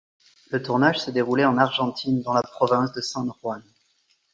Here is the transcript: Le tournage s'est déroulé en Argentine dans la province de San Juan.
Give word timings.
Le 0.49 0.63
tournage 0.63 0.99
s'est 0.99 1.11
déroulé 1.11 1.45
en 1.45 1.59
Argentine 1.59 2.23
dans 2.23 2.33
la 2.33 2.41
province 2.41 2.91
de 2.93 3.01
San 3.01 3.31
Juan. 3.39 3.63